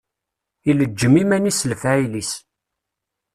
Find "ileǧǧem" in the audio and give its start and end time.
0.69-1.13